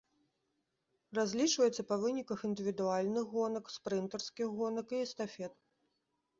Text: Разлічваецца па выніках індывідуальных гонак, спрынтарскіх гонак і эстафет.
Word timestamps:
Разлічваецца 1.17 1.81
па 1.91 1.95
выніках 2.05 2.39
індывідуальных 2.51 3.23
гонак, 3.37 3.65
спрынтарскіх 3.79 4.47
гонак 4.59 4.87
і 4.99 5.03
эстафет. 5.05 5.53